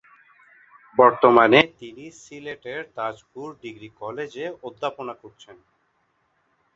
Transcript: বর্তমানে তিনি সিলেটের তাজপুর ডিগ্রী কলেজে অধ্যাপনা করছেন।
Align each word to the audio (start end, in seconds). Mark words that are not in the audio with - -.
বর্তমানে 0.97 1.59
তিনি 1.79 2.05
সিলেটের 2.21 2.81
তাজপুর 2.97 3.47
ডিগ্রী 3.63 3.89
কলেজে 4.01 4.45
অধ্যাপনা 4.63 5.13
করছেন। 5.21 5.57